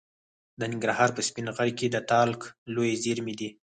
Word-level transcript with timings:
د 0.59 0.61
ننګرهار 0.71 1.09
په 1.13 1.21
سپین 1.27 1.47
غر 1.55 1.69
کې 1.77 1.87
د 1.91 1.97
تالک 2.09 2.39
لویې 2.73 2.99
زیرمې 3.03 3.33
دي. 3.39 3.49